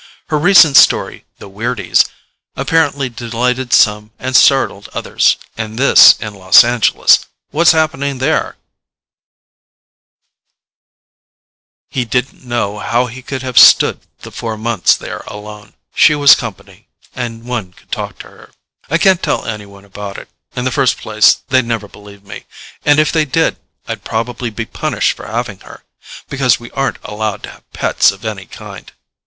Her 0.29 0.39
recent 0.39 0.77
story, 0.77 1.25
THE 1.37 1.47
WEIRDIES, 1.47 2.05
apparently 2.55 3.07
delighted 3.07 3.71
some 3.71 4.09
and 4.17 4.35
startled 4.35 4.89
others 4.93 5.35
and 5.55 5.77
this 5.77 6.17
in 6.19 6.33
Los 6.33 6.63
Angeles! 6.63 7.27
What's 7.51 7.73
happening 7.73 8.17
there?_ 8.17 8.55
no 11.91 11.91
pets 11.91 11.93
allowed 11.93 11.93
by 11.93 11.93
M. 11.93 11.93
A. 11.93 11.93
CUMMINGS 11.93 11.93
He 11.93 12.05
didn't 12.05 12.49
know 12.49 12.79
how 12.79 13.05
he 13.05 13.21
could 13.21 13.43
have 13.43 13.59
stood 13.59 13.99
the 14.21 14.31
four 14.31 14.57
months 14.57 14.95
there 14.95 15.21
alone. 15.27 15.75
She 15.93 16.15
was 16.15 16.33
company 16.33 16.87
and 17.13 17.43
one 17.43 17.71
could 17.71 17.91
talk 17.91 18.17
to 18.21 18.27
her... 18.27 18.51
I 18.89 18.97
can't 18.97 19.21
tell 19.21 19.45
anyone 19.45 19.85
about 19.85 20.17
it. 20.17 20.29
In 20.55 20.65
the 20.65 20.71
first 20.71 20.97
place, 20.97 21.41
they'd 21.49 21.63
never 21.63 21.87
believe 21.87 22.23
me. 22.23 22.45
And, 22.83 22.97
if 22.99 23.11
they 23.11 23.25
did, 23.25 23.57
I'd 23.87 24.03
probably 24.03 24.49
be 24.49 24.65
punished 24.65 25.15
for 25.15 25.27
having 25.27 25.59
her. 25.59 25.83
Because 26.27 26.59
we 26.59 26.71
aren't 26.71 26.97
allowed 27.03 27.43
to 27.43 27.51
have 27.51 27.71
pets 27.73 28.09
of 28.11 28.25
any 28.25 28.47
kind. 28.47 28.91